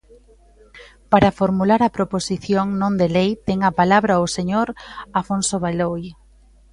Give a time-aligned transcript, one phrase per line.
[1.11, 4.67] Para formular a proposición non de lei ten a palabra o señor
[5.19, 6.03] Afonso Beloi.